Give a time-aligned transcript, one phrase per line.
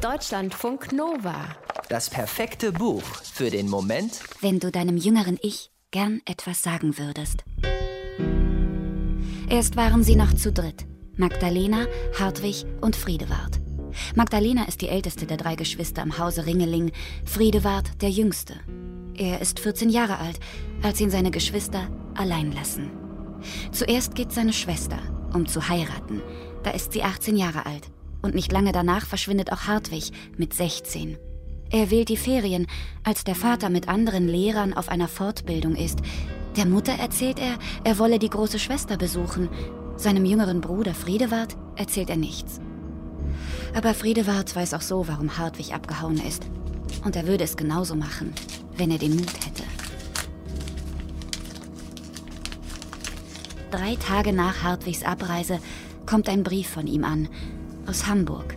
[0.00, 1.44] Deutschlandfunk Nova.
[1.90, 7.44] Das perfekte Buch für den Moment, wenn du deinem jüngeren Ich gern etwas sagen würdest.
[9.50, 10.86] Erst waren sie noch zu dritt.
[11.16, 11.84] Magdalena,
[12.18, 13.60] Hartwig und Friedewart.
[14.14, 16.92] Magdalena ist die älteste der drei Geschwister im Hause Ringeling,
[17.26, 18.54] Friedewart der jüngste.
[19.14, 20.40] Er ist 14 Jahre alt,
[20.82, 22.90] als ihn seine Geschwister allein lassen.
[23.70, 24.98] Zuerst geht seine Schwester,
[25.34, 26.22] um zu heiraten.
[26.62, 27.90] Da ist sie 18 Jahre alt.
[28.22, 31.16] Und nicht lange danach verschwindet auch Hartwig mit 16.
[31.70, 32.66] Er wählt die Ferien,
[33.04, 36.00] als der Vater mit anderen Lehrern auf einer Fortbildung ist.
[36.56, 39.48] Der Mutter erzählt er, er wolle die große Schwester besuchen.
[39.96, 42.60] Seinem jüngeren Bruder Friedewart erzählt er nichts.
[43.74, 46.44] Aber Friedewart weiß auch so, warum Hartwig abgehauen ist.
[47.04, 48.34] Und er würde es genauso machen,
[48.76, 49.62] wenn er den Mut hätte.
[53.70, 55.60] Drei Tage nach Hartwigs Abreise
[56.04, 57.28] kommt ein Brief von ihm an,
[57.90, 58.54] aus Hamburg.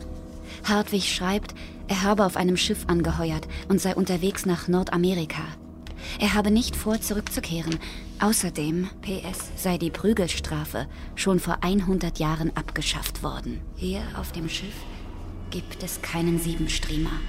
[0.64, 1.56] Hartwig schreibt,
[1.88, 5.42] er habe auf einem Schiff angeheuert und sei unterwegs nach Nordamerika.
[6.20, 7.80] Er habe nicht vor, zurückzukehren.
[8.20, 13.60] Außerdem, PS, sei die Prügelstrafe schon vor 100 Jahren abgeschafft worden.
[13.76, 14.76] Hier auf dem Schiff
[15.50, 17.20] gibt es keinen Siebenstriemer.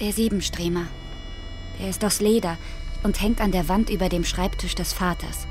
[0.00, 0.86] Der Siebenstriemer,
[1.78, 2.58] der ist aus Leder
[3.04, 5.46] und hängt an der Wand über dem Schreibtisch des Vaters.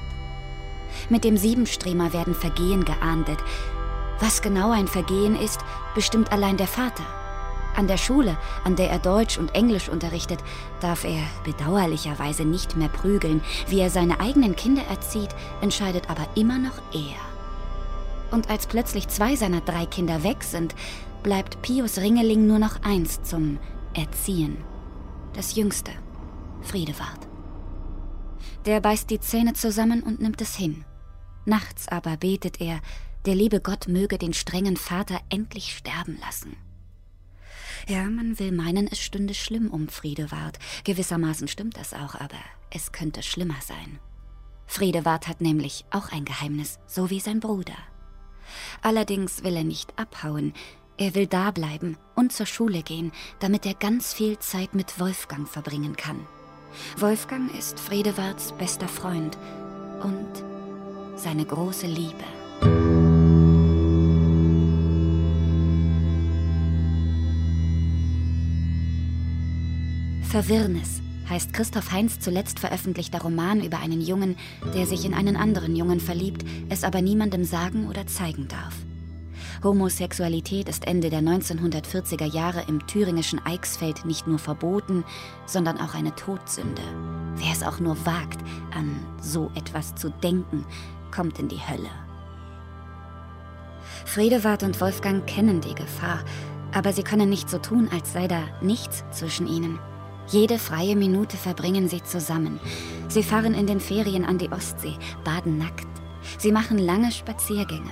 [1.10, 3.40] Mit dem Siebenstriemer werden Vergehen geahndet,
[4.20, 5.60] was genau ein Vergehen ist,
[5.94, 7.04] bestimmt allein der Vater.
[7.76, 10.40] An der Schule, an der er Deutsch und Englisch unterrichtet,
[10.80, 13.42] darf er bedauerlicherweise nicht mehr prügeln.
[13.68, 15.30] Wie er seine eigenen Kinder erzieht,
[15.62, 17.20] entscheidet aber immer noch er.
[18.32, 20.74] Und als plötzlich zwei seiner drei Kinder weg sind,
[21.22, 23.60] bleibt Pius Ringeling nur noch eins zum
[23.94, 24.58] Erziehen.
[25.34, 25.92] Das jüngste,
[26.62, 27.28] Friedewart.
[28.66, 30.86] Der beißt die Zähne zusammen und nimmt es hin.
[31.46, 32.80] Nachts aber betet er,
[33.26, 36.56] der liebe Gott möge den strengen Vater endlich sterben lassen.
[37.88, 40.58] Ja, man will meinen, es stünde schlimm um Friedewart.
[40.86, 42.40] Gewissermaßen stimmt das auch, aber
[42.72, 44.00] es könnte schlimmer sein.
[44.66, 47.78] Friedewart hat nämlich auch ein Geheimnis, so wie sein Bruder.
[48.82, 50.54] Allerdings will er nicht abhauen,
[50.98, 55.96] er will dableiben und zur Schule gehen, damit er ganz viel Zeit mit Wolfgang verbringen
[55.96, 56.20] kann.
[56.98, 59.38] Wolfgang ist Friedewarts bester Freund
[60.02, 60.44] und
[61.18, 62.95] seine große Liebe.
[70.36, 74.36] Verwirrnis heißt Christoph Heinz zuletzt veröffentlichter Roman über einen Jungen,
[74.74, 78.76] der sich in einen anderen Jungen verliebt, es aber niemandem sagen oder zeigen darf.
[79.64, 85.06] Homosexualität ist Ende der 1940er Jahre im thüringischen Eichsfeld nicht nur verboten,
[85.46, 86.84] sondern auch eine Todsünde.
[87.38, 88.42] Wer es auch nur wagt,
[88.76, 90.66] an so etwas zu denken,
[91.12, 91.92] kommt in die Hölle.
[94.04, 96.26] Friedewart und Wolfgang kennen die Gefahr,
[96.74, 99.80] aber sie können nicht so tun, als sei da nichts zwischen ihnen.
[100.28, 102.60] Jede freie Minute verbringen sie zusammen.
[103.08, 105.88] Sie fahren in den Ferien an die Ostsee, baden nackt.
[106.40, 107.92] Sie machen lange Spaziergänge.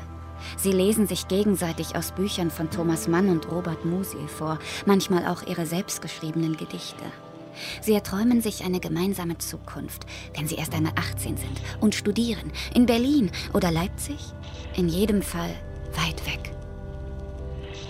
[0.57, 5.43] Sie lesen sich gegenseitig aus Büchern von Thomas Mann und Robert Musil vor, manchmal auch
[5.43, 7.03] ihre selbstgeschriebenen Gedichte.
[7.81, 10.05] Sie erträumen sich eine gemeinsame Zukunft,
[10.35, 14.17] wenn sie erst einmal 18 sind und studieren, in Berlin oder Leipzig,
[14.75, 15.53] in jedem Fall
[15.95, 16.51] weit weg.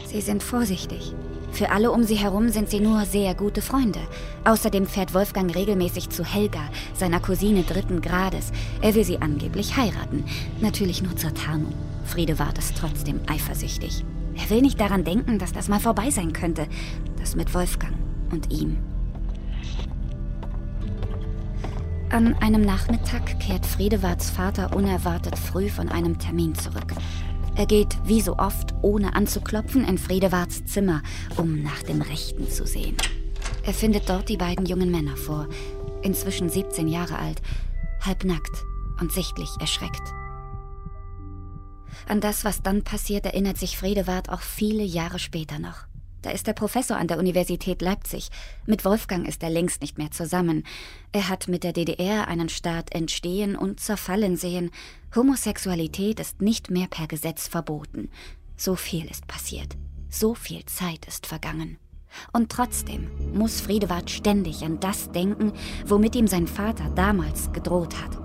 [0.06, 1.14] Sie sind vorsichtig,
[1.54, 4.00] für alle um sie herum sind sie nur sehr gute Freunde.
[4.44, 6.62] Außerdem fährt Wolfgang regelmäßig zu Helga,
[6.96, 8.52] seiner Cousine dritten Grades.
[8.82, 10.26] Er will sie angeblich heiraten.
[10.62, 11.74] Natürlich nur zur Tarnung.
[12.06, 14.04] Friedewart ist trotzdem eifersüchtig.
[14.36, 16.68] Er will nicht daran denken, dass das mal vorbei sein könnte.
[17.20, 17.94] Das mit Wolfgang
[18.32, 18.78] und ihm.
[22.10, 26.94] An einem Nachmittag kehrt Friedewarts Vater unerwartet früh von einem Termin zurück.
[27.56, 31.04] Er geht, wie so oft, ohne anzuklopfen, in Friedewarts Zimmer,
[31.38, 32.98] um nach dem Rechten zu sehen.
[33.64, 35.48] Er findet dort die beiden jungen Männer vor,
[36.02, 37.42] inzwischen 17 Jahre alt,
[38.02, 38.64] halbnackt
[39.00, 40.02] und sichtlich erschreckt.
[42.08, 45.86] An das, was dann passiert, erinnert sich Friedewart auch viele Jahre später noch.
[46.24, 48.30] Da ist der Professor an der Universität Leipzig.
[48.66, 50.64] Mit Wolfgang ist er längst nicht mehr zusammen.
[51.12, 54.72] Er hat mit der DDR einen Staat entstehen und zerfallen sehen.
[55.14, 58.10] Homosexualität ist nicht mehr per Gesetz verboten.
[58.56, 59.76] So viel ist passiert.
[60.10, 61.78] So viel Zeit ist vergangen.
[62.32, 65.52] Und trotzdem muss Friedewart ständig an das denken,
[65.86, 68.18] womit ihm sein Vater damals gedroht hat.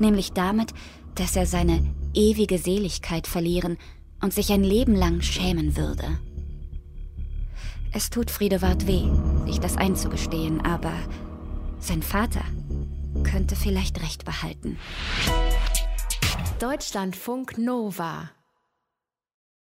[0.00, 0.72] Nämlich damit,
[1.16, 3.76] dass er seine ewige Seligkeit verlieren
[4.22, 6.18] und sich ein Leben lang schämen würde.
[7.92, 9.04] Es tut Friedewart weh,
[9.46, 10.92] sich das einzugestehen, aber
[11.78, 12.42] sein Vater
[13.22, 14.78] könnte vielleicht recht behalten.
[16.58, 18.30] Deutschlandfunk Nova